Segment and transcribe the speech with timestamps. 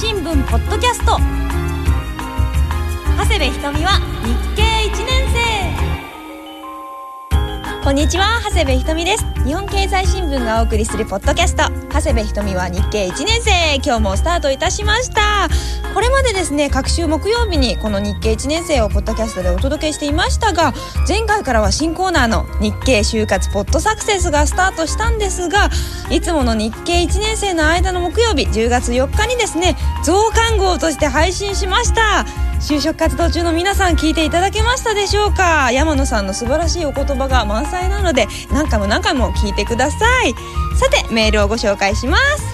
[0.00, 1.18] 新聞ポッドキャスト。
[3.18, 5.28] 長谷部ひとみは日経1年
[7.30, 7.84] 生。
[7.84, 9.26] こんにちは長谷部ひとみです。
[9.44, 11.62] 日本経済新聞がお送りするポッドキャスト。
[11.92, 13.76] 長谷部ひとみは日経1年生。
[13.76, 15.48] 今日もスタートいたしました。
[15.94, 20.72] これまでですね各週木曜日にこの日経1年生をポッドキャストでお届けしていましたが
[21.08, 25.68] 前回からは新コーナーの日経就活ポッドサクセスがスタートしたんですが
[26.10, 32.24] いつもの日経1年生の間の木曜日10月4日にですね増刊号として配信しました。
[32.60, 35.72] 就職活動中の皆さん聞いていただけましたでしょうか？
[35.72, 40.34] 山野さんの素晴らしいお言葉が満載なので何回も何回も聞いてください。
[40.76, 42.44] さてメールをご紹介します、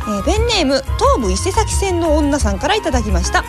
[0.00, 3.44] えーペンネーム東武伊勢崎線の女さんからいただきました。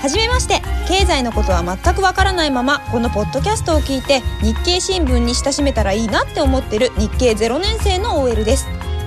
[0.00, 0.62] はじめまして。
[0.88, 8.66] 経済のことは全くわからないままこのポッドキャストを聞いて日経新聞に親しめたらいいなって思ってる日経0年生の OL です。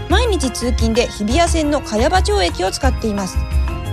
[0.10, 3.36] 毎日通勤で日比谷線の茅場町駅を使っています。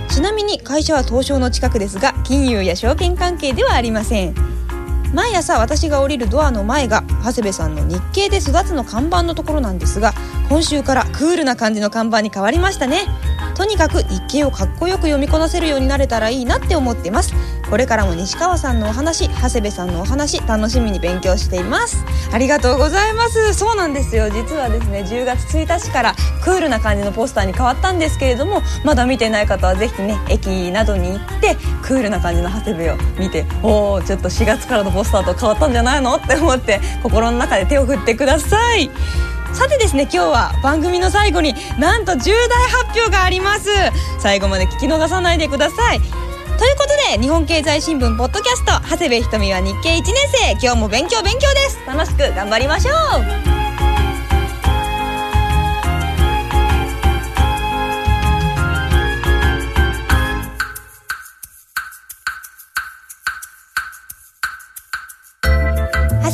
[0.09, 4.35] ちなみに会社は東証の近くですが金融や証券関係ではありません。
[5.13, 9.99] 毎朝私が降りるドアの前が長谷部さんの日経で育つの看板のところなんです。
[9.99, 10.13] が
[10.49, 13.05] 今週からクールな感じの看板に変わりましたね
[13.55, 17.33] とにかく日経をかっこよく読みこなせるようになれたらいいなって思ってます
[17.69, 22.03] これからも西川さんのお話長谷部さんのお話楽しみに勉強しています。
[22.33, 23.53] ありがとうございます。
[23.53, 24.29] そうなんですよ。
[24.29, 36.15] 実はですね10月1日からクールな感じのポスターに変わったんですけれどもまだ見てない方はぜひね駅などに行ってクールな感じの長谷部を見ておおちょっと4月からのポスターと変わったんじゃないの？
[36.15, 38.89] って思って心の中で手を振ってください。
[39.53, 43.69] さてですね今日は番組の最後になんと重大発表があります。
[44.19, 46.01] 最後まで聞き逃さないでください。
[46.59, 50.51] ということで日本経済新聞ポッドキャスト長谷部ひとみは日経1年生。
[50.61, 51.79] 今日も勉強勉強です。
[51.87, 52.91] 楽しく頑張りましょ
[53.55, 53.58] う。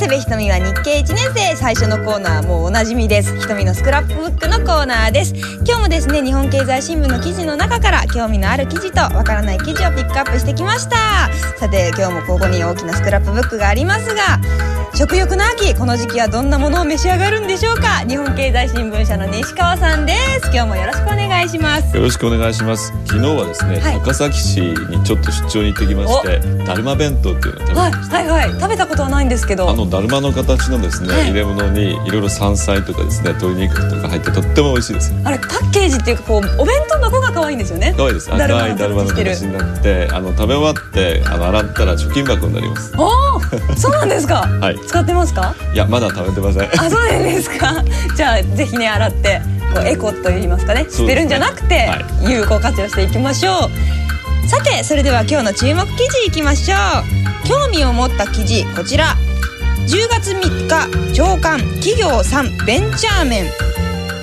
[0.05, 3.35] 長谷部ひとみは日経1年生最初のコーナーもうおなじみです。
[3.39, 5.33] ひとみのスクラップブックのコーナーです。
[5.65, 11.33] 今日もですね日本経済新聞の記事の中から興味のある記事とわからない記事をピックアップしてきました。
[11.57, 14.39] さて今日もここに大きなスクラップブックがありますが
[14.97, 18.05] 食欲の秋この時期はどんなものを召し上がるんでしょうか？
[18.07, 22.93] 日本経済新聞社の西川さんです今日もよろしくお願いしますよろしくお願いします。
[23.05, 28.15] 昨日はですね、はい高崎市にちょっと出張に行ってきまして、だるま弁当っていうのを食べはいました。
[28.17, 35.13] はいはい食べたことはないんですけどあのだるまの形のですね、はい入れ物にいろいろ山菜とかですね、鶏肉とか入ってとっても美味しいです。
[35.25, 38.33] あれパッケージっていうかこうお弁当箱が可愛いんですよね可愛いです。
[38.33, 42.93] 赤いだるまの形になって、あの食べ終わってあの洗ったら貯金箱になります。
[42.97, 44.84] おおそうなんですか はい。
[44.85, 45.55] 使ってますか？
[45.73, 46.63] いやまだ食べてません。
[46.79, 47.83] あそうなんですか。
[48.15, 49.41] じゃあぜひね洗って
[49.73, 50.85] こうエコと言いますかね。
[50.89, 51.95] 捨てるんじゃなくて、は
[52.27, 52.31] い。
[52.31, 53.69] 有効活用していきましょ
[54.45, 54.47] う。
[54.47, 57.47] さてそれでは今日の注目記事いきましょう。
[57.47, 59.15] 興味を持った記事こちら。
[59.87, 63.45] 10月3日長官企業3ベンチャー面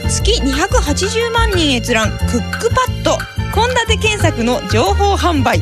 [0.09, 3.19] 月280万人閲覧クックパッド。
[3.55, 5.61] 献立検索の情報販売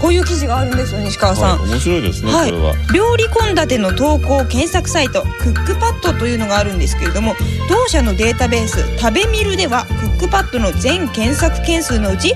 [0.00, 2.74] こういう記事があるんですよ西川さん、はい、面白いですね、はいこれは。
[2.94, 7.34] 料理献立の投稿検索サイトクックパッドというのがあるんですけれども
[7.68, 12.34] 同社のデータベース食べミルではクックパッドの全検索件数のうち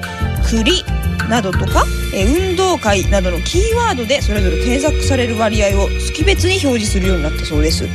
[0.50, 0.84] 栗
[1.32, 1.84] などとか
[2.14, 7.86] えー運動会などのキーワードでそれぞれ検索される割合を月別に表示するようになったそうです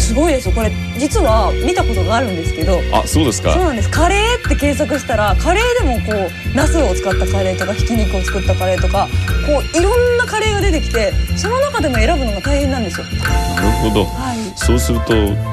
[0.00, 3.52] すごいですよこれ実は見たことがあるんですけどあ、そうですか？
[3.52, 6.12] そうなんですカレーって検索したらカレーでもこ
[6.52, 9.06] うナスを使ったカレーとかひき肉を作ったカレーとか
[9.46, 14.04] こういろんなカレーが出てきてその中でも選ぶのが大変なんですよなるほど。
[14.06, 15.12] はいそうすると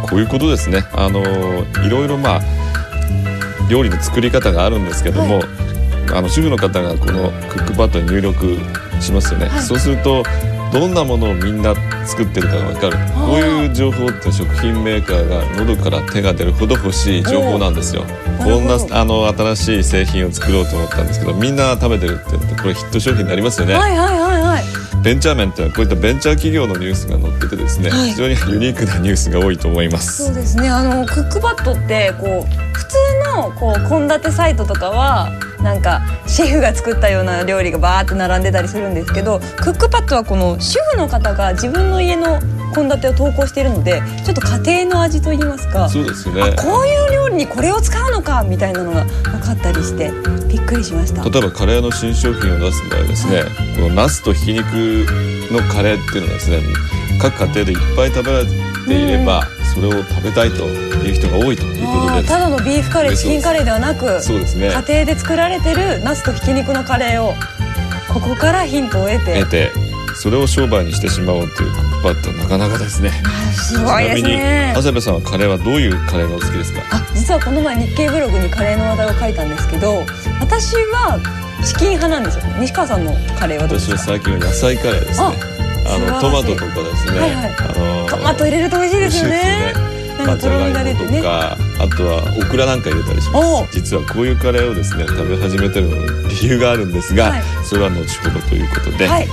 [0.10, 0.84] こういうことですね。
[0.94, 1.22] あの
[1.86, 2.42] いろいろまあ
[3.70, 5.42] 料理の作り方があるんですけども、
[6.14, 8.58] あの主婦の方がこのクックパッドに入力
[9.00, 9.48] しますよね。
[9.48, 10.24] はいそうすると
[10.74, 11.74] どんなものをみんな
[12.06, 12.98] 作ってるかがわかる。
[13.16, 18.04] こういう情報って食品メーカーが喉から手が出るほど欲しい情報なんですよ。
[18.42, 23.76] おこんなあの新しい製品を作ろうと思ったんですけど、みんな食べてるって言ってこれヒット商品になりますよね。
[23.76, 24.64] はいはいはいはい
[25.04, 30.26] ベンチャー面っていうのはこういったベンチャー企業のニュースが載っててですね、はい非常にユニークなニュースが多いと思います。
[30.26, 32.98] そうですねあのクックパッドってこう普通
[33.36, 35.32] のこう献立サイトとかは
[35.68, 42.40] なんかシェフが作ったような料理がバーって並んでたりするんですけどクックパッドはこの主婦の方が自分の家の
[42.78, 46.42] 献立を投稿しているのでちょっと家庭の味といいますかそうですね。
[46.42, 50.12] あこういう料理にこれを使うのかみたいなのが分かったりして
[50.48, 51.24] びっくりしました。
[51.28, 53.44] 例えばカレーの新商品を出す場合ですね、
[53.76, 54.66] このナスとひき肉
[55.52, 56.62] のカレーっていうのはですね
[57.22, 58.52] 各家庭でいっぱい食べられて
[58.94, 59.44] いれば、
[59.74, 64.68] それを食べたいという人が多いということでただのビーフカレーチキンカレーではなくそうですね。
[64.68, 67.34] 家庭で作られてるナスとひき肉のカレーを
[68.14, 69.72] ここからヒントを得て得て
[70.16, 73.12] それを商売にしてしまおうというパッドなかなかですね。
[73.54, 76.82] すごいですちなみにね長谷部さんはカレーはどういうカレーがお好きですか？
[76.92, 80.06] あ実はこの前日経ブログにカレーの話題を書いたんですけど
[80.40, 81.20] 私は
[81.66, 85.26] チキン派なんですよ西川さんのカレーはどうで私は最近は野菜カレーですね。
[85.26, 85.32] あ
[85.90, 87.56] あのトマトとかですね、はいはい。
[87.58, 89.74] あのトマト入れると美味しいですよね。
[90.20, 91.22] まあみが出てね。
[91.22, 93.74] じゃがいもとかあとはオクラなんか入れたりします。
[93.74, 97.44] 実はこういうカレーをですね食べ始めてるのに理由があるんですが、はい。
[97.64, 99.28] それは後ほどということで、はい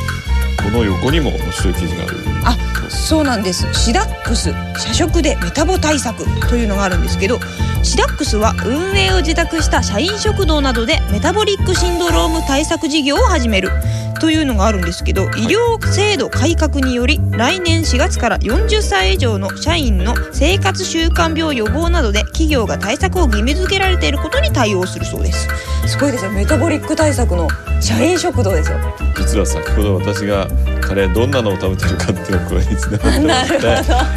[0.64, 2.16] この横にも面白い記事がある。
[2.44, 2.56] あ
[2.88, 3.72] そうなんです。
[3.74, 7.38] シダックス社食でメタボ対策というのがあるんですけど
[7.82, 13.70] シダックスは運営を自宅した社員食堂などでメタボリックシンドローム対策事業を始める。
[14.14, 25.48] というのがあるんですけど医療制度改革により来年4月から40歳以上の社員の生活習慣病予防などで企業が対策を義務付けられていることに対応するそうです。
[25.86, 26.30] すごいですよ。
[26.30, 27.48] メタボリック対策の
[27.80, 28.78] 社員食堂ですよ。
[29.16, 30.48] 実は先ほど私が
[30.80, 33.56] カレーどんなのを食べてるかっていうのをこれにつながってまして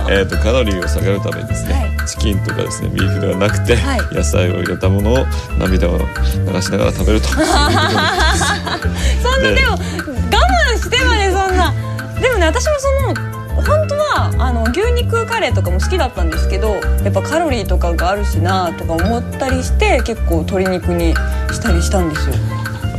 [0.09, 2.07] えーとカロリーを下げるためにですね、はい。
[2.07, 3.99] チキンとかですねビーフではなくて、はい。
[4.11, 5.25] 野菜を入れたものを
[5.59, 8.43] 涙を流しながら食べるということです。
[8.79, 9.06] そ
[9.39, 11.73] んなででも我慢してまでそんな。
[12.19, 21.13] でもね私もその本当はあの牛肉カレーとかも好きだったんですけどやっぱカロリーとかがあるしなとか思ったりして結構鶏肉に
[21.51, 22.35] したりしたんですよ。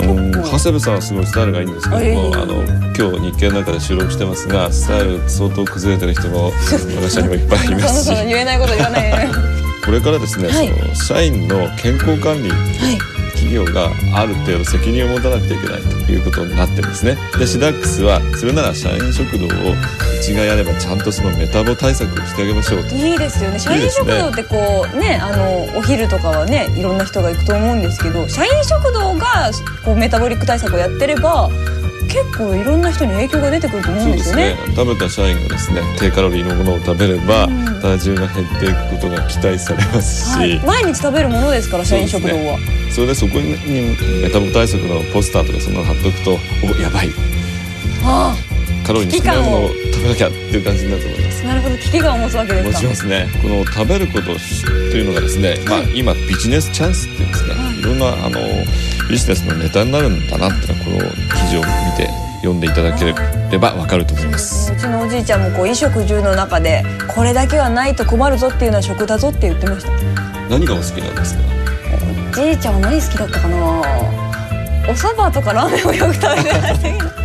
[0.00, 2.62] あの長谷部さんはすごいスタイルがいいんですけどもあの
[2.96, 6.52] 今日日経の中で収録してますがスタイル相当崩れてる人も
[7.00, 8.10] 私にもいっぱいいますし。
[8.10, 9.28] 言えないこと言わないで。
[9.84, 10.68] これからですね、はい。
[10.68, 13.17] その社員の健康管理はい
[13.48, 17.16] 企業がある程度責任を持たなくちゃいけないということになってるんですね。
[17.38, 19.74] でシダックスはそれなら社員食堂をう
[20.22, 22.94] ちがやればちゃんとそのメタボ対策をしてあげましょうと。
[22.94, 23.58] いいですよね。
[23.58, 29.50] 社員食堂ってこうねあのお昼とかはねいろんな人が行くと思うんですけど社員食堂が
[29.84, 31.48] こうメタボリック対策をやってれば
[32.08, 34.56] 結構いろんな人に影響が出てくると思うんですよね。
[34.74, 37.68] 食べた社員がですね低カロリーのものを食べれば、うん。
[37.80, 42.58] 体重が減っていくことが期待されますし、はい、毎日食べるものですから社員食堂は、
[42.90, 43.56] それでそこに
[44.22, 47.10] メタボ対策のポスターとかそんなの貼っとくとおやばい。
[48.04, 48.36] あ
[48.86, 51.42] カロリーに少ないものを食べなきゃっていう感じになると思います。
[51.44, 52.70] あなるほど危機感を持つわけですか。
[52.70, 53.28] 持ちますね。
[53.42, 57.78] この食べることというのがですね、まあ、今ビジネスチャンスっていうんですね、はい。
[57.80, 58.40] い、ろんなあの
[59.08, 61.66] ビジネスのネタになるんだなってこの記事を見
[61.96, 62.08] て
[62.38, 64.72] 読んでいただければわかると思います。
[64.72, 66.84] うちのおじいちゃんもこう衣食住の中で
[67.14, 69.92] これだけはないと困るぞっていうのは食だぞって言ってました。
[70.48, 71.40] 何がお好きなんですか？
[72.30, 73.56] おじいちゃんは何好きだったかな？
[74.88, 77.08] お蕎麦とかラーメンをよく食べてましたけど。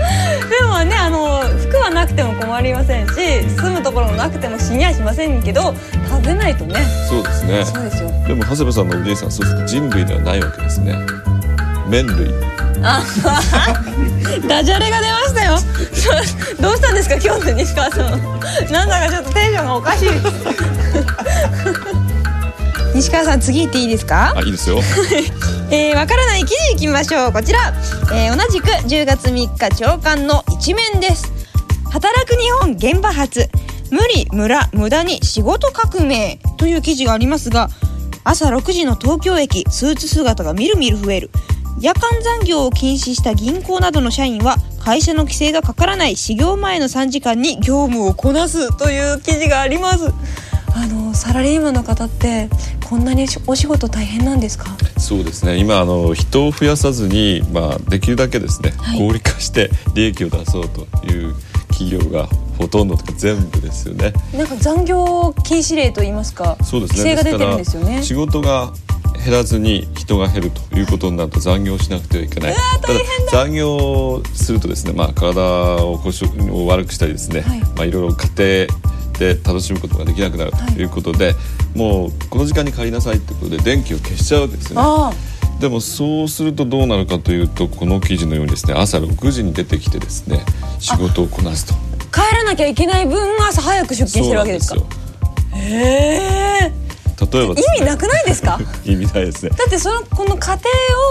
[0.53, 3.13] でもねあの服はなくても困りませんし
[3.55, 5.73] 住むところもなくても死にはしませんけど
[6.09, 6.75] 食べないとね。
[7.09, 7.65] そうですね。
[7.65, 8.09] そうですよ。
[8.27, 9.53] でも長谷部さんのおじいさんそうす。
[9.53, 10.95] ると人類ではないわけですね
[11.87, 12.31] 麺類。
[14.47, 15.57] ダジャレが出ましたよ。
[16.59, 18.21] どうしたんですか今日の西川さん。
[18.71, 20.09] なんだかちょっとテンションがおかしい。
[22.95, 24.33] 西川さん次行っていいですか？
[24.35, 24.79] あいいですよ。
[25.71, 27.31] えー、わからない記事いきましょう。
[27.31, 27.73] こちら、
[28.13, 31.31] えー同じく10月3日朝刊の一面です。
[31.91, 33.49] 働く日本現場発。
[33.91, 36.39] 無理無駄無駄に仕事革命。
[36.57, 37.69] という記事がありますが
[38.23, 41.29] 朝6時の東京駅スーツ姿がみるみる増える
[41.83, 50.05] 夜間残業を禁止した銀行などの社員は会社の規制がかからない始業前の3時間に業務をこなすという記事があります。
[50.73, 52.47] あのサラリーマンの方って
[52.89, 54.77] こんなにお仕事大変なんですか？
[54.97, 55.57] そうですね。
[55.57, 58.99] 今あの人を増やさずに、まあ、できるだけですね、はい。
[59.05, 61.35] 合理化して利益を出そうという
[61.67, 64.13] 企業がほとんどとか全部ですよね。
[64.33, 68.01] なんか残業禁止令と言いますかそうですね規制が出てるんですよね。
[68.01, 68.71] 仕事が
[69.23, 72.53] 減らずに人が減るということになると残業しなくてはいけない。
[72.81, 72.99] ただ
[73.31, 75.41] 残業するとですね、まあ、体
[75.83, 77.59] を故障を悪くしたりですね、はい。
[77.59, 81.35] まあ、いろいろ家庭で楽しむことができなくなるということで、
[81.75, 84.81] もうこの時間に帰りなさいってことで電気を消しちゃうわけですよね。
[84.85, 85.13] あ
[85.59, 90.43] でもそうするとどうなるかというとこの記事のようにですね朝6時に出てきてですね
[90.79, 91.73] 仕事をこなすと。
[91.73, 91.77] あ
[92.11, 94.81] 帰らなきゃいけない分朝早く出勤してるわけですか？
[95.55, 96.82] へえ
[97.33, 97.61] 例えばね。
[97.77, 98.59] 意味なくないですか？
[98.85, 99.49] 意味ないですね。
[99.49, 100.57] だってそのこの家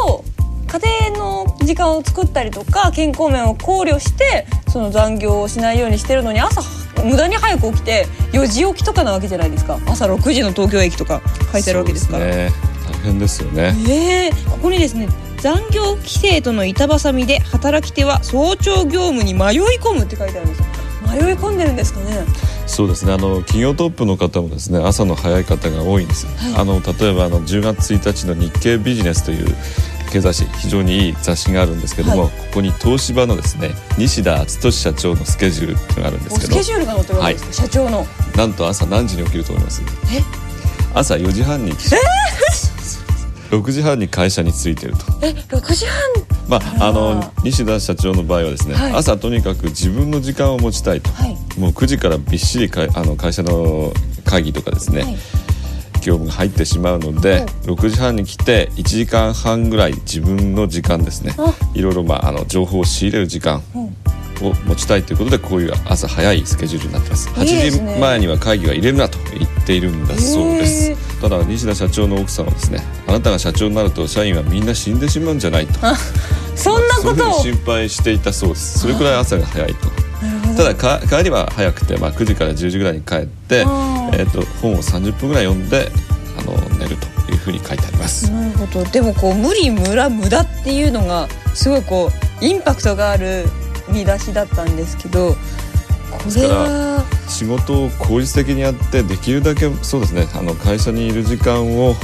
[0.06, 0.24] 庭を
[0.68, 6.62] 家庭の時間を作ったりとか健康面を考慮してその残業をしないようにしてるのに朝
[7.04, 9.78] 無駄に早く起きて4時起きとかなわけじゃないですか。
[9.86, 11.20] 朝6時の東京駅とか
[11.52, 12.24] 書いてあるわけですから。
[12.24, 12.50] ね、
[12.90, 13.74] 大変ですよね。
[13.88, 14.30] え。
[14.30, 15.08] ー、ここにですね
[15.40, 20.64] 残業規制との板挟みで働き手は早朝業務に迷い込むって書いてあるんですよ
[21.12, 22.24] 迷い込んでるんですかね。
[22.66, 23.12] そうですね。
[23.12, 26.54] あの企業トップの方もですね朝の早い方が多いんです、はい。
[26.62, 29.46] あの例えばあの10月1日の日経ビジネスという
[30.10, 32.30] 経済誌非常にいい雑誌があるんですけども、はい。
[32.30, 38.06] ここに東芝のですね西田篤俊社長のスケジュールっていうのがあるんですけどおスケジュールが載ってるわけですか、社長の。
[38.36, 39.82] なんと朝何時に起きると思います？
[39.82, 40.22] え？
[40.94, 44.98] 朝4時半に6 時半に会社に着いてると。
[45.22, 45.98] え6時半
[46.48, 48.92] まあ、ああのら西田社長の場合はですね、はい。
[48.92, 51.36] 朝とにかく自分の時間を持ちたいと、はい。
[51.58, 53.92] もう9時からびっしりかあの会社の
[54.24, 55.14] 会議とかですね、はい。
[56.02, 61.34] 業務が入ってしまうので、6時半に来て1時間半ぐらい自分の時間ですね。
[61.38, 61.54] あ。
[61.74, 63.96] いろいろ、まあ、あの情報を仕入れる時間うん。
[64.42, 67.28] を持ちたいということでこういう朝早いスケジュールになってます。
[67.30, 67.94] 8いいですね。
[67.94, 70.90] 時前には会議は入れるなと言っているんだそうです。
[70.90, 72.80] へただ西田社長の奥さんはですね。
[73.06, 75.74] あなたが社長になると社員はみんな死んでしまうんじゃないと。
[76.56, 77.28] そんなことを。
[77.28, 78.80] に心配していたそうです。
[78.80, 79.88] それくらい朝が早いと。
[80.56, 85.88] ただか帰りは早くて、まあ、9時から10時ぐらいに帰って、えー、と本を30分ぐらい読んで
[86.38, 88.84] あの寝るというふうに書いてあります、なるほど。
[88.84, 92.10] でもこう無理無駄無駄っていうのがすごいこ
[92.40, 93.46] うインパクトがある
[93.88, 95.34] 見出しだったんですけど
[96.10, 101.94] これは仕事を効率的にやってできるだけそうですねあの会社にいる時間を、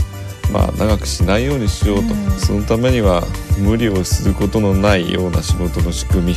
[0.53, 2.31] まあ、長くしないようにしようと、うん。
[2.41, 3.23] そのためには
[3.59, 6.35] 無理をすることのないような仕事の仕組み。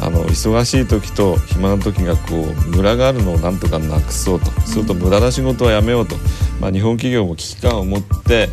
[0.00, 6.16] あの忙しい時と暇な時がこうムラがあるのをなんとかなくそうと、すると無駄な仕事はやめようと、
[6.60, 8.48] まあ、日本企業も危機感を持って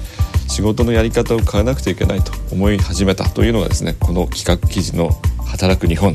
[0.47, 5.09] 仕事のやり方を変えなくちゃいけないと思い始めたというのがですねこの企画記事の
[5.45, 6.13] 「働く日本」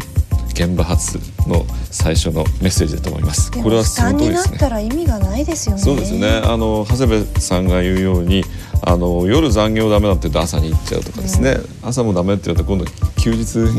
[0.57, 3.51] 現場発の最初のメッセージだと思います。
[3.51, 4.53] でこれはその通りですね。
[4.53, 5.83] になったら意味がないですよね。
[5.83, 6.41] そうですね。
[6.43, 8.43] あの長谷部さんが言うように
[8.83, 12.87] あの夜残業ダメだって言うと朝に行っちゃうとかですね、朝もダメって言うと今度
[13.21, 13.75] 休日に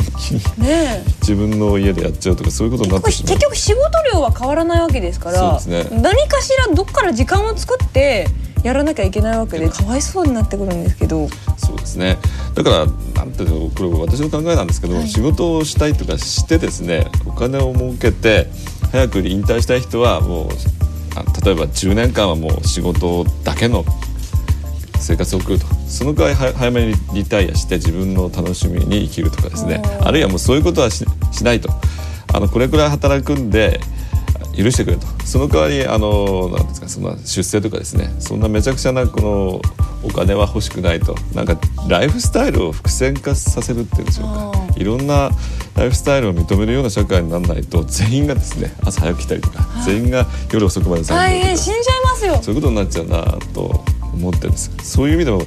[0.63, 1.03] ねえ。
[1.21, 3.33] 自分の家でやっちゃうとかそういうことになってしまう。
[3.33, 3.81] 結局仕事
[4.13, 6.01] 量は変わらないわけですからそうですね。
[6.01, 8.27] 何かしらどっから時間を作って
[8.67, 11.29] やらなきゃいけないわけでかわいそうになってくるんですけど。
[11.55, 12.17] そうですね。
[12.53, 15.07] だからなんていうのこれ私の考えなんですけど、はい。
[15.07, 18.47] 仕事をしたいとかしてですねお金を儲けて
[18.91, 20.47] 早く引退したい人はもう
[21.15, 23.85] あ例えば10年間はもう仕事だけの
[24.99, 25.65] 生活を送ると。
[25.87, 29.81] その代わりは早めにリタイアして自分の楽しみに生きるとかですね。
[30.01, 31.69] あるいはもうそういうことはししないと。
[32.33, 33.79] あのこれくらい働くんで
[34.57, 35.05] 許してくれと。
[35.23, 38.13] その代わりあのなんですかそんな出世とかですね。
[38.19, 39.61] そんなめちゃくちゃなこの
[40.03, 41.15] お金は欲しくないと。
[41.33, 44.51] なんかライフスタイルを伏線化させるっていうんでしょうか。
[44.55, 45.29] あいろんな
[45.75, 52.39] ライフスタイルを認めるような社会にならないと全員がですね朝早く来たりとか全員が夜遅くまで残大変死んじゃいますよ。
[52.41, 53.23] そういうことになっちゃうな
[53.53, 53.83] と
[54.13, 54.71] 思ってるんです。
[54.81, 55.43] そういう意味でも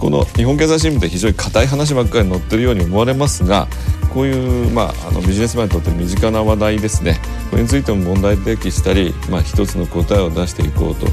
[0.00, 3.68] この日本経済新聞って非常に硬い話ばっかり載ってるように思われますが
[4.14, 7.20] こういう、まあ、あのビジネスマンにとって身近な話題ですね。
[7.50, 11.06] これについても問題提起したり、まあ、一つの答えを出していこうと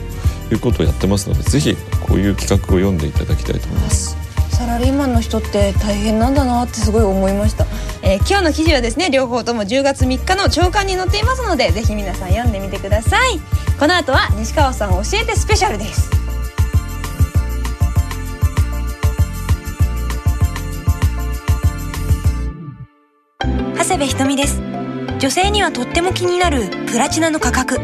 [0.54, 1.76] いうことをやってますのでぜひ
[2.08, 4.16] こういう企画を読んでいただきたいと思います。
[4.52, 7.66] サラリーマンの人って大変なんだなってすごい思いました、
[8.02, 13.40] えー今日の記事はですね両方とも10月3日の朝刊に載っていますのでぜひ皆さん読んでみてください。
[13.78, 16.27] この後は西川さん教えてスペシャルです。
[23.88, 24.62] 長谷部ひとみです。
[25.18, 27.80] 女性にはとっても気になるプラチナの価格。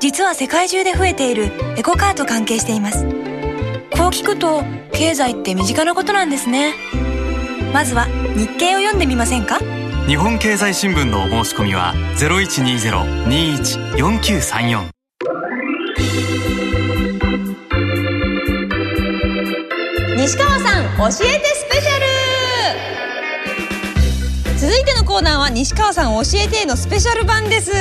[0.00, 3.04] 実は世界中で増えているエコカーと関係しています。
[3.04, 3.12] こう
[4.08, 6.74] 聞くと経済って身近なことなんですね。
[7.72, 9.60] まずは日経を読んでみませんか？
[10.08, 14.88] 日本経済新聞のお申し込みは0120-21-4934
[20.16, 21.22] 西川さん教えてス
[21.70, 21.97] ペシャル
[25.18, 27.72] コーナーは西川さん教えてのスペシャル版です。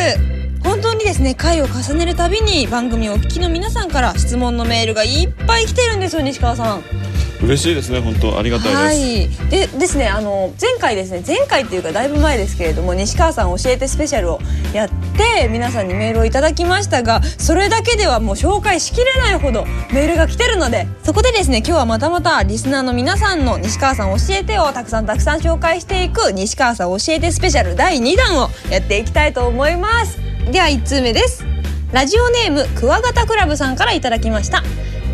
[0.64, 6.97] 本当にですね回を重ねるたびに番組をお聞きの皆さんから質問のメールがいっぱい来てるんですよ西川さん。
[7.42, 14.40] 嬉しいですね本当ありがたいです、はい、でですねあの前回ですね前回っていうかだいぶ前ですけれども西川さん教えてスペシャルを
[14.74, 30.18] やって皆さんにメールをいただきましたがそれだけではもう紹介しきれないほどメールが来てるのでそこでですね今日はまたまたリスナーの皆さんの西川さん教えてをたくさんたくさん紹介していく西川さん教えてスペシャル第2弾をやっていきたいと思います。
[30.52, 31.46] では1通目です。
[31.92, 34.64] ラジオネームクワガタクラブさんからいただきました。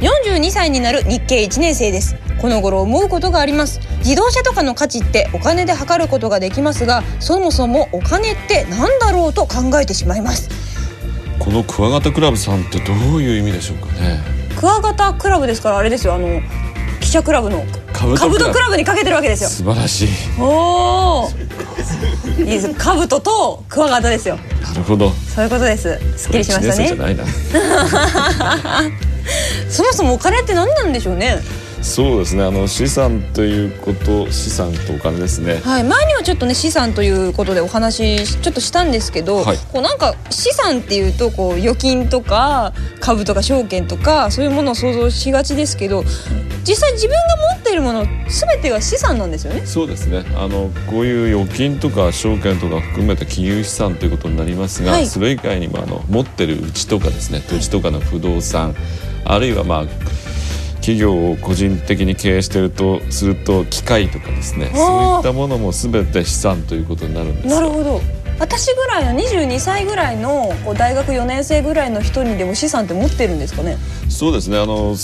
[0.03, 2.17] 42歳になる日系1年生です。
[2.41, 3.79] この頃思うことがあります。
[3.99, 10.49] 自動車とかの価値ってお金で測ることができますがそもそもお金って何だろうと考えてしまいます。
[11.39, 14.19] このクワガタクラブさんってどういう意味でしょうかね。
[14.59, 16.15] クワガタクラブですからあれですよ。
[16.15, 16.41] あの
[16.99, 17.63] 記者クラブの。
[17.93, 18.17] カブ。
[18.17, 19.49] トクラブにかけてるわけですよ。
[19.49, 20.09] 素晴らしい。
[20.37, 21.29] おお
[22.39, 22.73] いいです。
[22.73, 24.37] カブトとクワガタですよ。
[24.61, 25.11] なるほど。
[25.33, 25.97] そういうことです。
[26.17, 26.87] すっきりしましたね。
[26.87, 27.23] じゃないな
[29.69, 31.41] そもそもお金って何なんでしょうね？
[31.81, 32.43] そうですね。
[32.45, 35.59] あの資産ということ資産とお金ですね。
[35.65, 39.57] はい、前にはちょっとね資産ということでお話しちょっとしたんですけど、はい。
[39.73, 42.71] こうなんか資産っていうとこう預金とか
[43.01, 46.05] 株とか証券とかそういうものを想像しがちですけど
[46.65, 49.65] 実際自分が持っているもの全てが資産なんですよね？
[49.65, 50.23] そうですね。
[50.37, 55.07] あのこういう預金とか証券とか含めた金融資産ということになりますが、はい。
[55.07, 58.73] それ以外にもあの持ってるうちとかですね土地とかの不動産、
[59.25, 59.85] あるいはまあ
[60.83, 67.55] 企業を個人的に経営しているとすると機械とかですねそういったものも全て資産ということになるんですよ。
[67.55, 68.01] なるほど。
[68.39, 73.77] 私ぐらいの22歳ぐらいのこう大学4年生ぐらいの人にでも資産って持ってるんですかね？
[74.09, 74.57] そうですね。
[74.59, 74.95] あの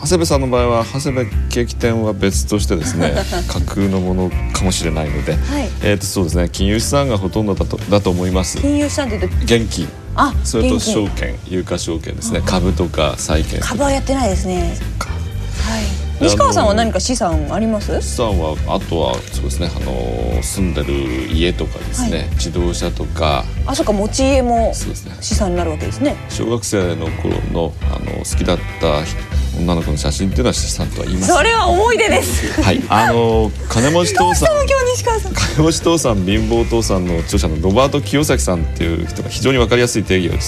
[0.00, 3.12] 長谷部さんの場合は長谷部ケーキ店は別としてですね
[3.48, 5.68] 架空のものかもしれないので、はい。
[5.82, 6.48] えー、とそうですね。
[6.50, 8.58] 金融資産がほとんどだとだと思います。
[8.58, 12.42] 金融資産って言うと現金あそれと証券有価証券ですね。
[12.44, 13.60] 株とか債券。
[13.60, 14.76] 株はやってないですね。
[14.98, 15.08] か。
[15.08, 15.14] は
[15.80, 15.82] い。
[16.20, 18.00] 西川さんは何か資産あります？
[18.00, 19.70] 資産はあとはそうですね。
[19.74, 20.92] あの住んでる
[21.32, 22.28] 家とかですね、はい。
[22.30, 23.44] 自動車とか。
[23.66, 24.72] あそっか持ち家も
[25.20, 26.14] 資産になるわけですね。
[26.28, 29.04] 小学生の頃のあの好きだった
[29.58, 32.62] 女の子の写真っていうのは資産とは言いますそれは思い出です。
[32.62, 32.82] はい。
[32.88, 34.48] あの金持ち父さん。
[35.56, 40.40] 金持ち父さん貧乏父さんの著者のロバート清崎さんっていう人が非常に分かりやすい定義を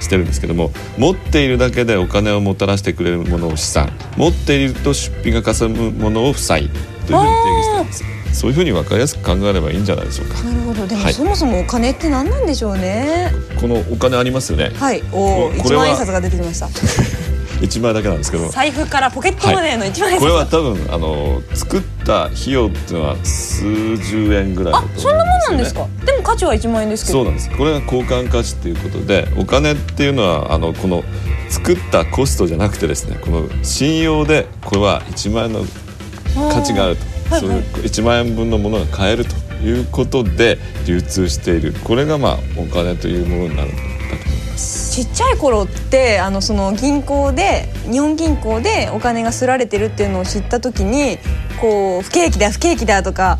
[0.00, 10.42] してるんですけども持っているだけでお金をもたらしてくれるものを資産持っていると出費がかさむものを負債というふうに定義してるんですそういうふうに分かりやすく考えればいいんじゃないでしょうか。
[10.42, 10.86] なるほど。
[10.86, 11.14] でも、はい。
[11.14, 13.30] そもそもお金って何なんでしょうね。
[13.58, 14.72] このお金ありますよね。
[14.74, 15.02] はい。
[15.10, 16.68] お1ここれは万円札が出てきました
[17.60, 18.48] 1枚だけなんですけど。
[18.48, 25.86] 財布からポケットマネーの1万円札、これは多分あの作った費用っていうのは数十円ぐらいだと思うんですよ、ね、そんなもんなんですか？
[26.04, 27.18] でも価値は1万円ですけど。
[27.18, 27.50] そうなんです。
[27.50, 31.04] これが交換価値っていうことでお金っていうのはあのこの
[31.48, 35.64] 作ったコストじゃなくてですねこの信用でこれは1万円の
[36.52, 41.74] 価値があると、はいそういう1万円分のものが買えるということで流通している。
[41.82, 43.72] これがまあお金というものになる。
[44.96, 51.18] ちっちゃい頃ってあのその銀行で日本銀行でお金がすられてるっていうのを知った時に
[51.60, 53.38] こう不景気だ不景気だとか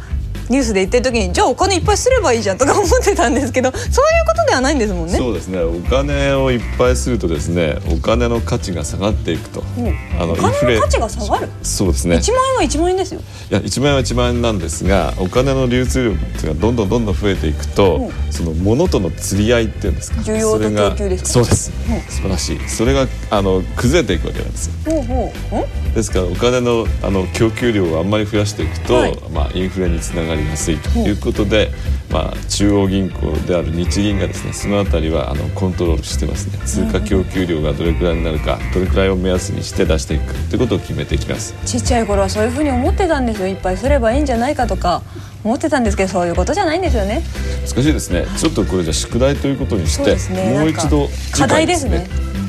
[0.49, 3.91] ニュースで言ってる時にじゃあお金いっぱいすればいいじゃんとか思ってたんですけどそういう
[4.27, 5.17] ことではないんですもんね。
[5.17, 5.61] そうですね。
[5.61, 9.83] お金をいっぱいするとですねお金の価値が下がっていくと、う。
[9.83, 9.89] ん
[10.21, 11.49] あのお金の価値が下がる？
[11.63, 12.17] そうですね。
[12.17, 13.21] 1万円は1万円ですよ。
[13.51, 18.05] いや1万円は1万円なんですがお金の流通量っていうのがどんどんどんどん増えていくと、う。
[18.07, 20.21] んその物との釣り合いっていうんですか？
[20.21, 21.31] 需要と供給ですか？
[21.31, 21.45] そう。
[21.45, 22.69] です、うん素晴らしい。
[22.69, 24.69] それがあの崩れていくわけなんです。
[24.89, 25.51] よほう。
[25.51, 25.91] ほう。
[25.91, 29.19] んですからお金のあの供給量をあんまり増やしていくと、はい。
[29.33, 31.71] まあ、インフレにつながりやすいということで、
[32.11, 36.59] まあ、中央銀行である日銀がですねそのあたりはあのコントロールしてますね。
[36.65, 41.55] 通貨供給量がどれくらいになるかどれくらいを目安にして出していくかということを決めていきます。
[41.65, 43.49] ちっちゃい頃はそういうふうに思ってたんですよ。
[43.49, 45.03] いっぱいすればいいんじゃないかとか
[45.45, 47.23] 思ってたんですけどそういうことじゃないんですよね。
[47.67, 50.59] 難しいですね、ちょっとこれじゃ宿題ということにして、ね。
[50.59, 52.09] もう一度なんか課題ですね。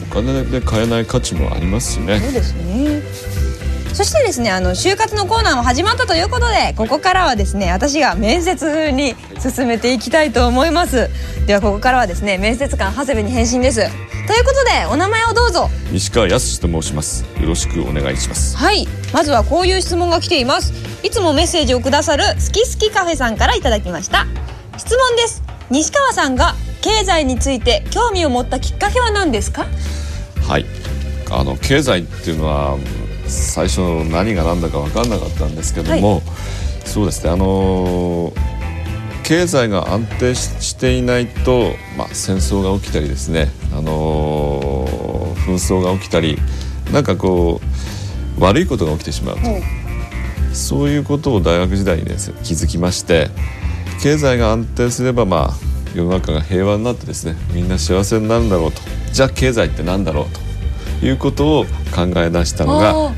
[0.09, 2.19] お金で買えない価値もありますしね。
[2.19, 3.01] そうですね
[3.97, 11.09] そしてですねあの就活のコーナーも始まったということでここからはですね私が面接に進めていきたいと思います。
[11.47, 13.77] ではここからはですね面接官長谷部に返信です。
[13.77, 15.71] ということでお名前をどうぞ。
[15.91, 17.25] 西川康と申します。
[17.41, 18.55] よろしくお願いします。
[18.55, 18.87] はい。
[19.11, 20.73] まずはこういう質問が来ています。
[21.01, 24.27] いつもメッセージをくださる好き好きカフェさんからいただきました。
[24.77, 25.41] 質問です。
[25.71, 29.65] 西川さんが経済について興味を持ったきっかけは何ですか？
[30.47, 30.67] はい。
[31.31, 32.77] あの経済っていうのは
[33.27, 36.21] 最初何が何だか分かんなかったんですけども、
[36.85, 38.33] そうですねあの
[39.23, 44.85] 経済が安定ししていないと、まあ、戦争が起きたりですね、あの
[45.45, 46.37] 紛争が起きたり
[46.93, 47.59] なんかこ
[48.39, 49.41] う悪いことが起きてしまうと、
[50.53, 53.29] そういうことを大学時代にね、気づきまして
[54.01, 55.53] 経済が安定すればまあ
[55.93, 58.81] 世の中が平和になってですねみんな幸せになるんだろうと。
[59.11, 60.46] じゃあ経済って何だろうと
[61.01, 63.13] いうことを考え出したのがあ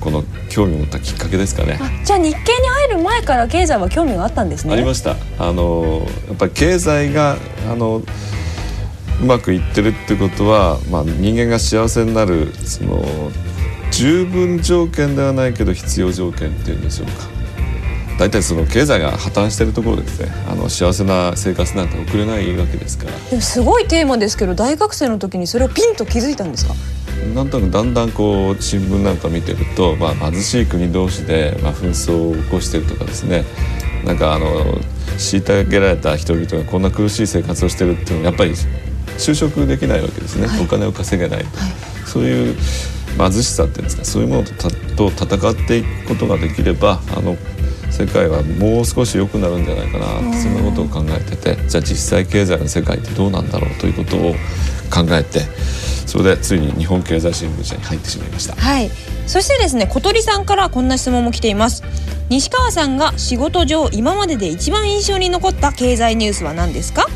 [0.00, 1.78] この興味を持ったきっかけですかね。
[1.80, 4.72] あじゃあ日経に入る前から経済は興味があったんですね。
[4.72, 5.16] ありました。
[5.38, 7.36] あのやっぱり経済が
[7.70, 8.02] あの
[9.20, 13.04] うまくいってるってことは、まあ、人間が幸せになるその
[13.90, 17.37] 十分条件ではないけど必要条件っていうんでしょうか
[18.18, 23.12] 大体その経済が破綻しているところでですねあの幸せな生活なんて送れないわけですから。
[23.30, 26.74] でもすごいテーマですけど大学生の時にそれをピンと気づいたんですか？
[27.34, 33.44] なんとなくだんだんこう新聞なんか見てると、まあ、貧しい国同士で、まあ、紛争を起こしてるとかですね。
[34.04, 34.46] なんかあの
[35.18, 38.52] 虐げられた人々がこんな苦しい生活をしてるっていうのはやっぱり
[39.18, 41.70] 就職できないわけですね、はい、お金を稼げないと、はい、
[42.06, 42.54] そういう
[43.18, 44.70] 貧しさっていうんですかそういうものと
[45.10, 47.36] と戦っていくことができればあの
[47.98, 50.06] 世界はもう少し良くなるんじゃないかな
[50.40, 54.34] そんなことを考えててじゃあ実際経済の世界ってどうなんだろうということを
[54.88, 55.40] 考えて
[56.06, 58.54] それでついに日本経済新聞社に入ってしまいました。
[58.54, 58.90] はい。
[59.26, 61.82] そしてですね小鳥さんからこんな質問も来ています。
[62.30, 67.06] 西川さんが仕事上今までで一番印象に残った経済ニュースは何ですか？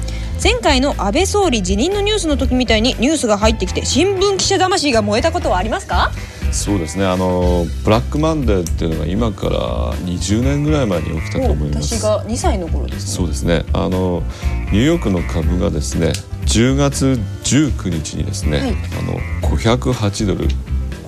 [0.42, 6.10] 前回の安倍総理辞任のニュースの時みたいにニュースが入ってきて新聞記者魂が燃えたことはありますか？
[6.52, 7.06] そうですね。
[7.06, 11.98] あのブラックマンデーっていうのが今から20年ぐらい前に起きたと思います。
[11.98, 13.64] 私が2歳の頃です、ね、そうですね。
[13.72, 14.22] あの
[14.66, 16.12] ニューヨークの株がですね
[16.46, 20.48] 10月19日にですね、はい、あの508ドル。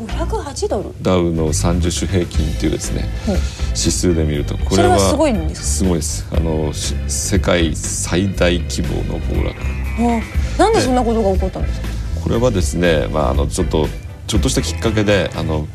[0.09, 0.95] 508ドル？
[1.03, 3.37] ダウの30種平均っていうですね、はい、
[3.71, 6.27] 指数で見るとこれはすごいんですすごいです。
[6.33, 9.55] あの世界最大規模の暴落。
[10.59, 11.89] なんでそんなことが起こったんですか？
[12.23, 13.87] これはですね、まあ、あのちょっと
[14.27, 15.67] ちょっとしたきっかけであの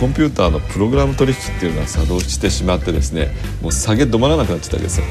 [0.00, 3.28] コンピューターのプログラム取引っていうのが作動してしまってですね
[3.62, 5.06] もう下げ止まらなくなっちゃったわけですよ。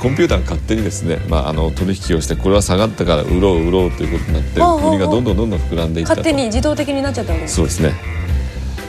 [0.00, 7.94] コンピューターが勝手にですね、まあ、あの取引をしてこれは下がったから売ろう売ろうということになって売りがどんどんどんどん膨らんでいった勝手に自動的になっちゃったわけですそうですね。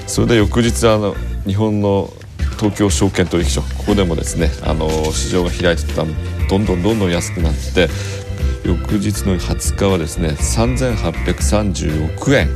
[0.06, 1.15] それで翌日あの
[1.48, 2.13] 日本の
[2.60, 7.88] 東京証券取引所ここでもですねあの市場が開いてたどんどんどんどん安くなって
[8.65, 12.50] 翌日の20日はですね3830億円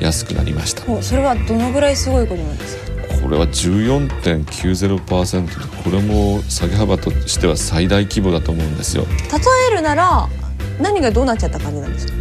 [0.00, 0.82] 安くなりました。
[1.02, 2.90] それはどのぐらいすごいことなんですか？
[3.22, 5.52] これは14.90%で
[5.84, 9.04] これも下げ幅としては最大規模だと思うんですよ。
[9.04, 9.10] 例
[9.72, 10.28] えるなら
[10.80, 12.12] 何がどうなっちゃった感じなんですか？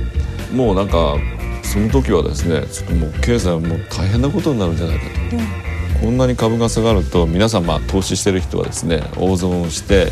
[0.54, 1.16] もうなんか
[1.64, 10.12] その時はですねちょっともう経済はもう大変なことになるんじゃないかと、うん、こんなに株が下がると皆さんまあ投資してる人はですね大損して、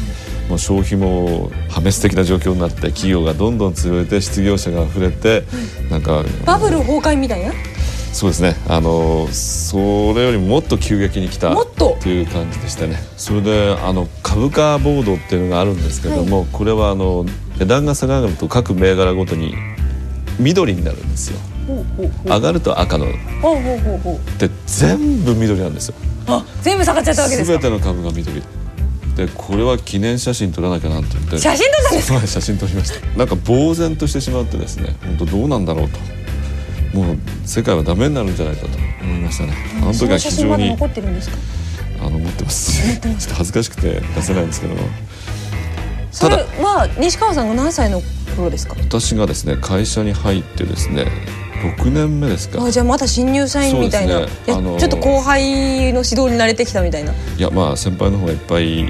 [0.49, 5.43] もう消費も破滅的な状況になって企業がどんどん潰れて失業者が溢れて、
[5.89, 7.53] なんかバブル崩壊みたいな？
[8.13, 8.55] そうですね。
[8.67, 9.77] あのそ
[10.15, 11.65] れよりももっと急激に来たっ
[12.01, 12.97] ていう感じでしたね。
[13.17, 17.25] それであの株価ボードっていうのがあるんですけども、はい、これはあの
[17.59, 19.53] 値段が下がると各銘柄ごとに
[20.39, 21.39] 緑になるんですよ。
[22.25, 23.07] 上がると赤の。
[24.39, 25.95] で全部緑なんですよ。
[26.27, 27.59] あ全部下がっちゃったわけですか？
[27.59, 28.41] 全ての株が緑
[29.17, 32.27] でこれは記念写真撮らなきゃなと思って写真撮ったんですか？
[32.27, 35.97] 写真撮りましたなんか呆然としてしまってですね本当どうなんだろうと
[36.97, 39.53] もう世界はダメになるんじゃないかと思いましたね。
[39.81, 41.37] あの時は非常に残ってるんですか？
[41.99, 42.99] あの持ってます。
[42.99, 44.81] ちょっと恥ずかしくて出せないんですけども。
[46.19, 48.01] ただは西川さんが何歳の
[48.35, 48.75] 頃ですか？
[48.79, 51.07] 私がですね会社に入ってですね
[51.77, 52.63] 6年目ですか。
[52.63, 57.13] あじゃあまだ新入社員みたいな、ね、あのー、ちょっと後輩の指導に慣れてきたみたいな。
[57.13, 58.89] いやまあ先輩の方がいっぱいい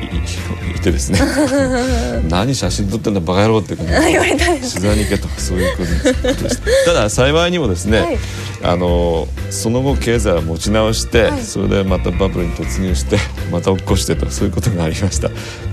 [0.82, 1.20] てですね。
[2.30, 3.86] 何写真撮ってんだバカ野郎って 言
[4.20, 6.62] われた取材に行けとそういうことです。
[6.86, 8.18] ただ幸いにもですね、はい、
[8.64, 13.18] あのその後経済を持ち直して、はい、それでまたバブルに突入して
[13.52, 15.30] また落っこしてとそういうことがありました。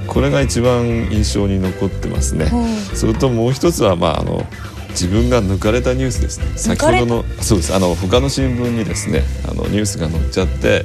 [0.07, 2.47] これが一番印象に残ってますね、
[2.93, 4.47] それともう一つはまああの
[4.95, 6.47] 自分が抜かれたニュースですね。
[6.57, 7.75] 先ほどのそうです。
[7.75, 10.85] あの他の新聞にですねあのニュースが載っちゃって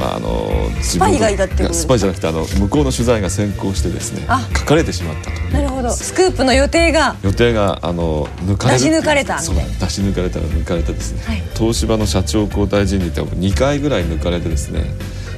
[0.00, 0.48] まあ、あの
[0.80, 5.40] スパイがいたってスパイじゃなくてあの向こうの取材が先行してですね書かれてしまったと。
[5.52, 5.90] なるほど。
[5.90, 14.84] スクープの予定が予定があの抜かれ出し抜かれたそう出し抜かれたら抜かれたですね、はい、東芝の社長交代人事って2回ぐらい抜かれてですね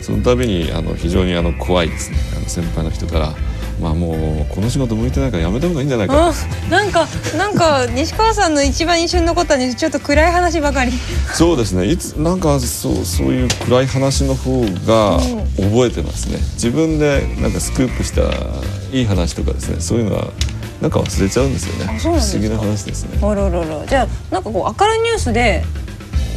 [0.00, 2.16] その度にあに非常にあの怖いですね。
[2.36, 3.34] あの先輩の人から
[3.80, 6.32] まあもうこの仕事向いてないからやめた方がいいんじゃないか。
[6.70, 7.06] なんか
[7.36, 10.92] なんか西川さんの一番印象に残ったにちょっと暗い話ばかり。
[11.34, 11.86] そうですね。
[11.86, 15.18] いつなんかそうそういう暗い話の方が
[15.56, 18.22] 覚えてますね、自分でなんかスクープした
[18.92, 19.80] いい話とかですね。
[19.80, 20.28] そういうのは
[20.80, 21.98] なんか忘れちゃうんですよね。
[21.98, 23.18] 不思議な話ですね。
[23.22, 23.86] あららら。
[23.86, 25.64] じゃあなんかこう明るいニュースで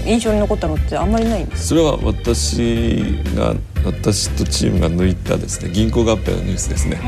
[0.05, 6.99] 印象に残ったのってあんまりないんですそれは私が私とチームが抜いたですね銀行合併のニュースですね、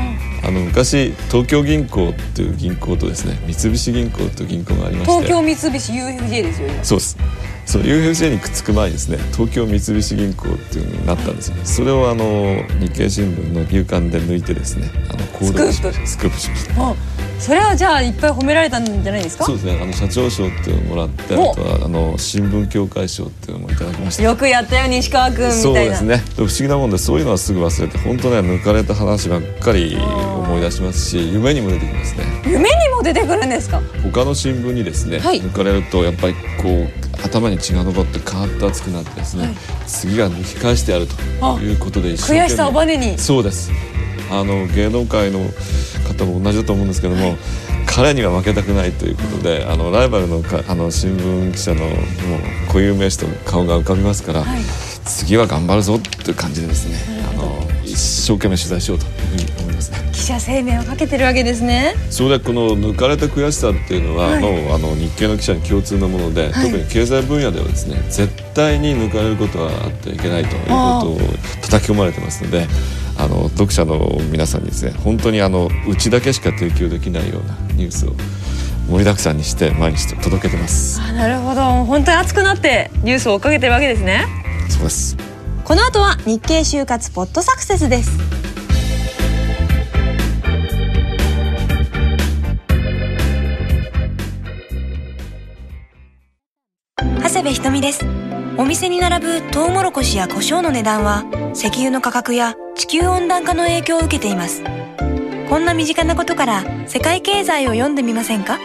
[0.44, 5.26] あの昔東京銀行っていう銀行とですね三菱銀行という銀行がありまして。
[5.26, 7.18] 東京三菱 UFJ ですよそうです。
[7.66, 16.06] そう UFJ にくっつく前にですね東京三菱銀行っていうのになったんですよそれをあの日経新聞の入管で抜いてですねあのスクープ。
[16.06, 19.44] スクープしましたそれはじゃあいっぱい褒められたんじゃないですか？
[19.44, 19.78] そうですね。
[19.80, 24.22] あの社長賞っていうのをもらってあとはあの新聞協会賞っていうのもいただきました。
[24.22, 25.62] よくやったよ西川君みたいな。
[25.62, 26.16] そうですね。
[26.36, 32.24] 不思議なもんでそういうのはすぐ忘れて本当ね抜かれた話ばっかり思い出しますし夢にも出てきますね。
[32.44, 33.80] 夢にも出てくるんですか？
[34.02, 35.40] 他の新聞にですね、はい。
[35.40, 36.88] 抜かれるとやっぱりこう
[37.24, 39.54] 頭に血が上ってカーッと熱くなってですね、はい。
[39.86, 43.18] 次は抜き返してやるということで一生懸命悔しさをバネに。
[43.18, 43.70] そうです
[44.30, 45.40] あの芸能界の
[46.06, 47.36] 方も同じだと思うんですけども、
[47.86, 51.94] 彼には負けたくないということであのライバルのかあの新聞記者のもう
[52.68, 54.60] 固有名詞と顔が浮かびますから、はい。
[55.04, 56.98] 次は頑張るぞっていう感じでですね
[57.30, 59.98] あの一生懸命取材しようというふうに思いますね。
[60.12, 61.94] 記者生命をかけてるわけですね。
[62.10, 64.42] それでこの抜かれた悔しさっていうのは、はい。
[64.42, 71.18] もうあの日系の記者に共通のもので、特に経済分野ではですね絶対に抜かれることはあってはいけないということを
[71.62, 72.66] 叩き込まれてますので
[73.18, 78.12] あの読者の皆さんにですね本当にあのうちだけしか提供できないようなニュースを
[78.88, 81.00] 盛りだくさんにして毎日届けてます。
[81.00, 81.60] あなるほど。
[81.84, 84.24] 本当に熱くなってニュースを追っかけてるわけですね。
[84.70, 85.16] そうです。
[85.64, 88.10] この後は日経就活ポッドサクセスです
[97.48, 98.04] 部ひとみです。
[98.58, 104.62] お店に並ぶトウモロコシや胡椒の値段は石油の価格や地球温暖化の影響を受けています。
[105.48, 108.58] こんな身近なことから世界経済を読んでみませんか？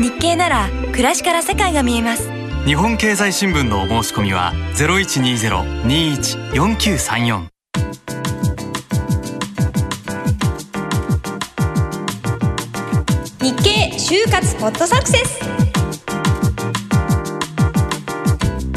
[0.00, 2.30] 日経なら暮らしから世界が見えます。
[2.64, 7.50] 日本経済新聞のお申し込みは0120-21-4934
[13.40, 15.38] 日経就活ポッドサクセス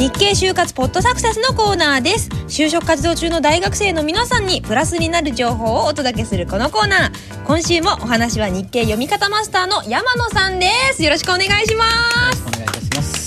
[0.04, 2.28] 日経就活ポッドサクセスのコーナーです。
[2.50, 7.46] 就職活動中の大学生の皆さんにプラスになる情報をお届けするこのコーナー。
[7.46, 11.02] 今週もお話は日経読み方マスターの山野さんです。
[11.02, 11.86] よろしくお願いしま
[12.34, 12.44] す。
[12.46, 13.23] お願いいたします。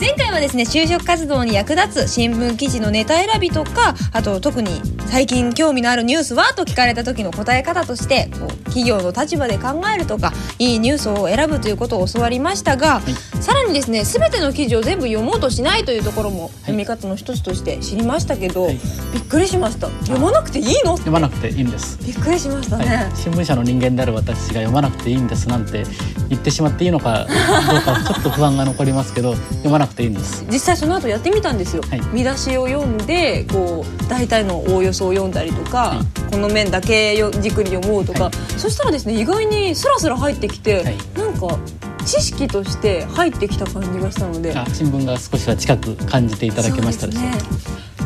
[0.00, 13.00] 前回はですね就職活動に役立つ新聞記事のネタ選びとかあと特に最近興味のあるニュースはと聞かれた時の答え方としてこう企業の立場で考えるとかいいニュースを選ぶということを教わりましたが、
[13.40, 18.78] さらにですね全ての記事を全部読もうとしないというところも読み方の一つとして知りましたけど、はい。
[19.14, 19.88] びっくりしました。
[19.88, 21.98] 読まなくていいの読まなくていいんです。
[22.06, 25.84] びっくりしましたね、はい、新聞社の人間である私が読まなくていいんですなんて
[26.28, 30.44] 言ってしまっていいのかどうかちょっと不安が残りますけど読まなくていいんです。
[30.50, 32.00] 実際その後やってみたんですよ、はい。
[32.12, 38.32] 見出しを読んでこう大体のおおよそを読んだりとか、はこの面だけよじっくり読もうとか、はい。
[38.58, 40.96] そしたらですね意外にスラスラ入ってきて、はい。
[41.16, 41.58] なんか
[42.04, 44.56] 知識として入ってきた感じがしたので。
[44.56, 47.30] あ新聞が少しは近く感じていただけましたでしょうか。
[47.36, 47.42] ね。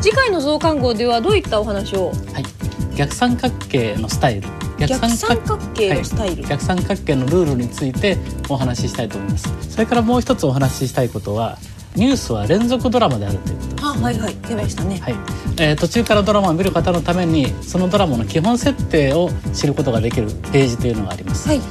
[0.01, 2.07] 次回の増刊号ではどういったお話を？
[2.07, 4.49] はい、逆三角形のスタイル。
[4.79, 8.17] 逆三角形のスタイル、はい、逆三角形のルールについて
[8.49, 9.47] お話ししたいと思います。
[9.69, 11.57] それからもう一つお話ししたいことは
[11.95, 13.75] ニュースは連続ドラマであるということ。
[13.75, 14.35] です、あはいはい。
[14.47, 15.15] 出ましたね、はい。
[15.57, 21.61] えー途中からドラマを見る方のためにそのドラマの基本設定を知ることができるページというのがあります、はい。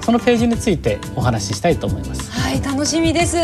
[0.00, 2.30] そのページについてお話ししたいと思います。
[2.30, 3.36] はい楽しみです。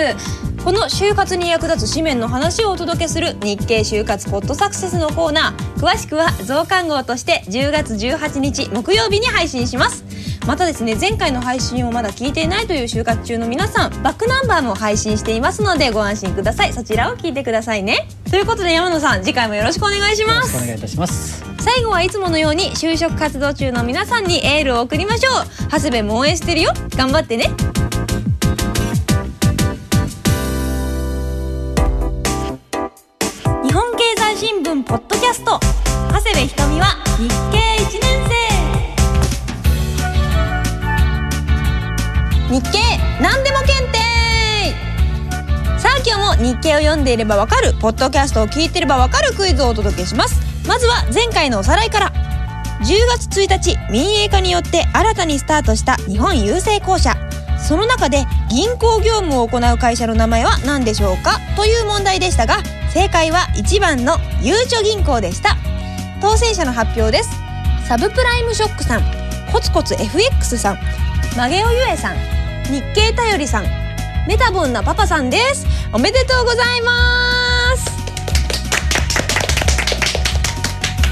[0.65, 5.75] この就活に役立つ紙面の話をお届けする日経就活ポッドサクセスのコーナー。
[5.85, 10.03] 詳しくは増刊号として10月18日木曜日に配信します
[10.47, 16.73] またですね前回の配信をまだ聞いていないという就活中の皆さんバックナンバーも配信していますのでご安心ください。
[16.73, 18.07] そちらを聞いてくださいね。
[18.31, 21.43] ということで山野さん次回もよろしくお願いしよますお願いいたします。
[21.59, 25.35] 最後はいつものように就職活動中の皆さんにエールを送りましょう。
[25.71, 26.73] 長谷部も応援してるよ。
[26.97, 27.51] 頑張ってね。
[33.65, 35.59] 日本経済新聞ポッドキャスト。
[36.13, 36.87] 長谷部ひとみは
[37.19, 37.64] 日経
[42.55, 42.79] 日経
[43.21, 43.99] 何でも検定
[45.77, 50.41] さあ今日も日経を読んでいればわかるポッドキャストを聞いていればわかるクイズをお届けします。
[50.69, 52.13] まずは前回のおさらいから。
[52.83, 57.17] 10月1日民営化によって新たにスタートした日本郵政公社。
[57.59, 61.41] その中で銀行業務を行う会社の名前は何でしょうか？
[61.57, 65.57] という問題でしたが正解は1番のゆうちょ銀行でした。
[66.21, 67.31] 当選者の発表です。
[67.89, 69.03] サブプライムショックさん。
[69.53, 70.79] コツコツ FX さん。
[71.35, 72.34] 曲げおゆえさん。
[72.71, 73.65] 日経頼りさん。
[74.27, 75.67] メタボンなパパさんです。
[75.93, 77.91] おめでとうございます。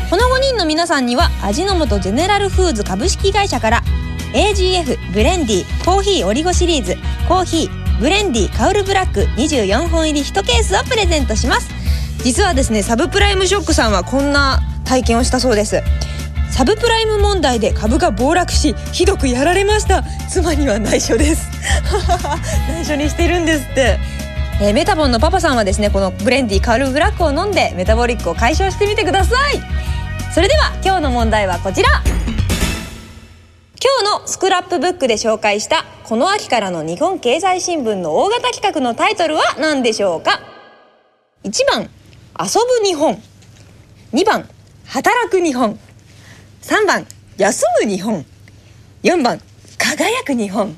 [0.09, 3.83] この5人の皆さんには味の素ゼネラルフーズ株式会社から
[4.35, 6.97] AGF ブレンディコーヒーオリゴシリーズ
[7.29, 11.71] コーヒーブレンディカウルブラック24本入り1ケースをプレゼントします。
[12.25, 15.83] 実はですねサブプライムショックさんはこんな体験をしたそうです。
[16.53, 20.05] サブプライム問題で株が暴落しひどくやられました。
[20.29, 21.49] 妻には内緒です。
[22.69, 23.99] 内緒にしてるんですって。
[24.61, 29.62] えー、メタボンのパパさんはですねこのブレンディカールブラックを飲んでメタボリックを解消してみてください。
[30.35, 31.88] それでは今日の問題はこちら。
[33.83, 40.43] 今日のスクラップブックで紹介したこの秋からの日本経済新聞の大型企画のタイトルは何でしょうか。
[41.45, 41.88] 1番
[42.38, 43.21] 遊ぶ日本。
[44.12, 44.47] 2番
[44.85, 45.79] 働く日本。
[46.62, 47.05] 3番
[47.38, 48.25] 休む日本。
[49.03, 49.40] 4番
[49.79, 50.77] 輝く日本。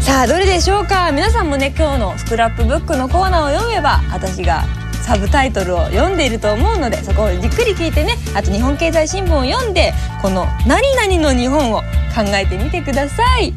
[0.00, 1.10] さあどれでしょうか？
[1.10, 4.62] 皆さんもね今日のスクラップブックのコーナーを読めば私が
[5.02, 11.80] サブタイトルを読んでいると思うのでそこをじっくり聞いてねあと日本経済新聞を読んでこの「何々の日本」を
[12.14, 13.52] 考えてみてください。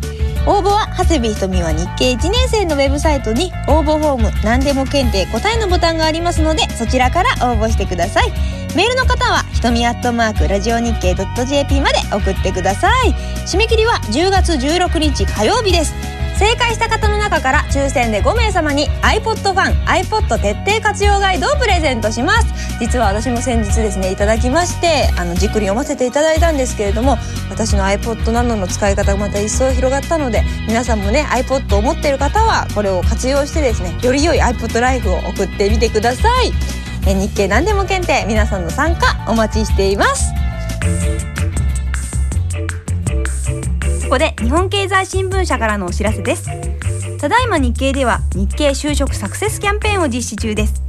[0.46, 8.63] 応募は長谷部ひとみは日経1年生のウェブサイトに応募フォーム何でも検定答えのボタンがありますのでそちらから応募してください。
[8.76, 13.10] メールの方はひとみアットマークラジオ日経 .jp まで送ってください。
[13.46, 15.94] 締め切りは10月16日火曜日です。
[16.40, 22.48] 正解した方の中から抽選で5名様に iPod ファン iPod 徹底活用ガイドをプレゼントします。
[22.80, 27.18] 実は私も先日ですねいただきましてあのじっくり読ませていただいたんですけれども
[27.52, 36.83] 私の iPod などの使い方がまた一層広がったので皆さんもね iPod を持っている方はこれを活用してですねより良い iPod ライフを送ってみてください。
[37.06, 40.34] え日経何でも検定皆さんの参加お待ちしています。
[44.14, 46.48] こで日本経済新聞社からのお知らせです。
[47.18, 50.84] ただいま日経では日経就職サクセスキャンペーンを実施中です。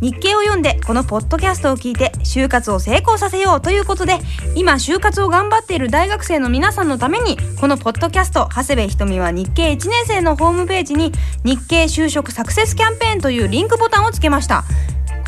[0.00, 4.18] 日経を読んでこのポッドキャストを聞いて就活を成功させようということで
[4.54, 11.10] 今就活を頑張っている大学生の皆さんのためにこのポッドキャスト長谷部ひとみは日経1年生のホームページに
[11.44, 14.62] 日経就職サクセスキャンペーンというリンクボタンをつけました。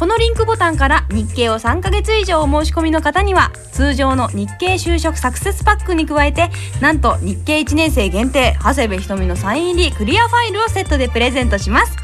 [0.02, 11.96] このリンクボタンから日経を3ヶ月以上お申し込みの方には通常の日経就職サクセスパックに加えてなんと日経1年生限定長谷部ひとみのサイン入りクリアファイルをセットでプレゼントします。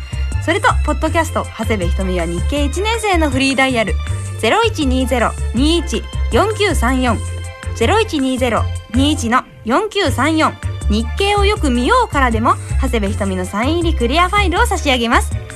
[0.44, 3.94] それとポッドキャスト長谷部ひとみは日経1年生のフリーダイヤル
[4.42, 7.16] 0120-21-4934
[8.94, 10.54] 0120-21の4934
[10.88, 15.47] 日経をよく見ようからでも長谷部ひとみのサイン入りクリアファイルを差し上げます。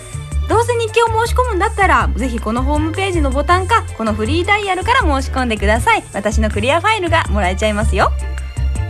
[0.48, 6.04] どうせ日記を申し込むんだったらぜひこのホームページのボタンかこのフリーダイヤルから申し込んでください。
[6.12, 8.12] 私のクリアファイルがもらえちゃいますよ。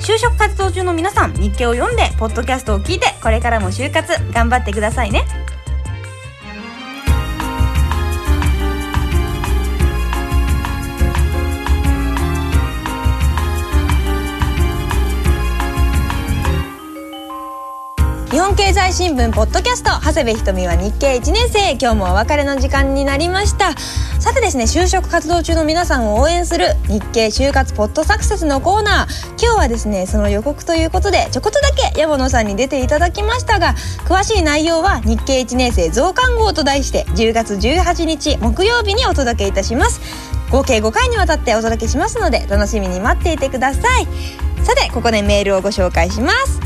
[0.01, 5.25] 就職活動中の皆さん日記を読んでポッドキャストを聞いてこれからも就活頑張ってくださいね。
[18.33, 21.73] 日本経済新聞ポッドキャスト長谷部ひとみは日経1年生。
[21.73, 23.75] 今日もお別れの時間になりました。
[24.21, 29.29] さてですね就職活動中の皆さんを応援する日経就活ポッドサクセスのコーナー。
[29.33, 33.75] 今日はですねその予告ということでちょこっとだけ山野さんに出ていただきましたが
[34.07, 40.01] 詳しい内容は日経1年生増刊号と題して10月18日木曜日にお届けいたします。
[40.51, 44.07] 合計5回にわたってお届けしますので楽しみに待っていてください。
[44.65, 46.62] さてここでメールをご紹介します。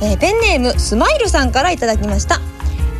[0.00, 2.40] えー、ペンネームスマイルさんからいただきました。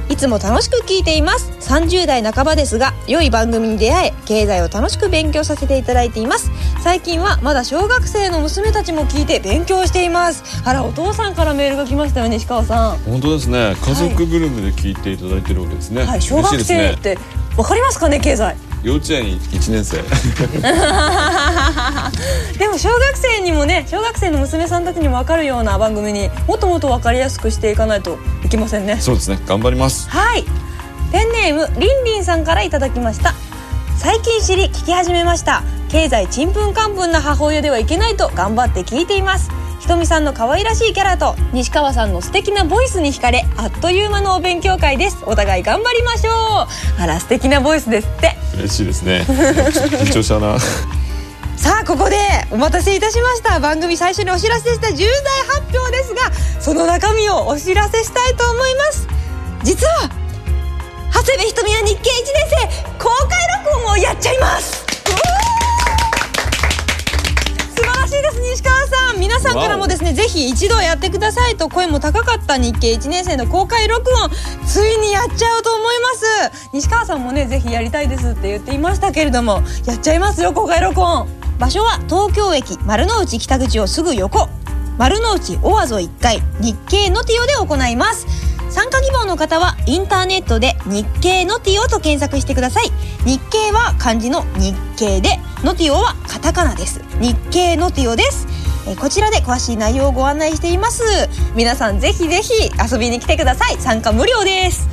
[0.09, 1.53] いつも楽しく聞いています。
[1.61, 6.51] 30代半ばですが良い番組に出会え経済を楽しく勉強させていただいています。
[6.81, 10.63] 最近はまだ小学生の娘たちも聞いて勉強しています。
[10.65, 12.99] あらお父さんからメールが来ましたよ西川さん。
[12.99, 13.77] 本当ですね。
[13.81, 17.19] 家族ぐるみで聞いていただいてるわけですね、はい、小学生って
[17.57, 19.99] わかりますかね経済幼稚園1年生。
[22.59, 28.99] でも小学生にもね小学生の娘さんたちにも分かるような番組にもっともっと分かりやすくしていかないといけませんね。
[29.01, 29.38] そうですね。
[29.47, 30.09] 頑張ります。
[30.09, 30.45] はい。
[31.11, 33.35] ペンネームりんりんさんからいただきました。
[33.99, 39.51] 最近知り聞き始めました経済ちんぷんかんぷんな母親ではいけないと頑張って聞いています。
[39.81, 45.18] ひとみさんの可愛らしいキャラと西川さんの素敵なボイスに惹かれあっという間のお勉強会です。
[45.24, 47.03] お互い頑張りましょう。
[47.03, 48.37] あら素敵なボイスですって。
[48.57, 49.24] 嬉しいですね。
[49.29, 50.59] 緊張したな。
[51.57, 52.16] さあここで
[52.51, 53.59] お待たせいたしました。
[53.61, 59.09] 番組最初にお知らせした重大発表ですがその中身をお知らせしたいと思います。
[59.62, 60.11] 実は
[61.12, 64.85] 長谷部ひとみは日経1年生公開録音をやっちゃいます
[67.74, 74.31] 素晴らしいです西川さん皆さんからもですねぜひ一度やってくださいと声も高かった日経1年生の公開録音
[74.67, 76.09] ついにやっちゃうと思いま
[76.51, 76.69] す。
[76.73, 81.29] 西川さんもねぜひやりたいですって言っていましたけれどもやっちゃいますよ公開録音。
[81.59, 84.49] 場所は東京駅丸の内北口をすぐ横。
[84.99, 88.27] 丸の内オアゾ1階日経ノティオで行います
[88.79, 92.93] 参加希望の方はインターネットで日経ノティオと検索してください。
[93.24, 97.01] 日経は漢字の日経でノティオはカタカナです。
[97.20, 98.47] 日経ノティオです。
[98.87, 101.03] えこちらで詳しい内容をご案内しています。
[101.57, 103.79] 皆さんぜひぜひ遊びに来てください。
[103.81, 104.89] 参加無料です。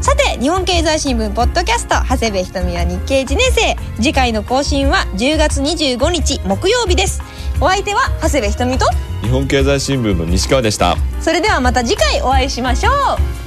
[0.00, 3.76] さて日本経済新聞ポッドキャスト長谷部ひとみは日経1年生。
[3.96, 7.20] 次回の更新は10月25日木曜日です。
[7.60, 8.86] お相手は長谷部ひとみと
[9.22, 10.94] 日本経済新聞の西川でした。
[11.20, 12.94] それではまた次回お会いしましょう。